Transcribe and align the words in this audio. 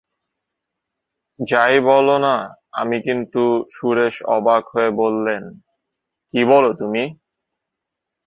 যাই 1.39 1.75
বল 1.87 2.07
না 2.25 2.35
আমি 2.73 2.97
কিন্তু– 3.05 3.43
সুরেশ 3.75 4.15
অবাক 4.35 4.63
হয়ে 4.73 4.89
বললেন, 5.01 5.43
কী 6.33 6.41
বল 6.45 6.65
তুমি! 6.79 7.03